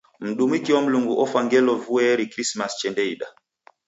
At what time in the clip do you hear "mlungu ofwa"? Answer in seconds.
0.81-1.39